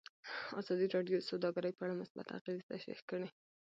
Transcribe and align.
ازادي 0.59 0.87
راډیو 0.95 1.17
د 1.19 1.23
سوداګري 1.29 1.71
په 1.75 1.81
اړه 1.85 1.99
مثبت 2.01 2.27
اغېزې 2.37 2.63
تشریح 2.71 3.01
کړي. 3.09 3.29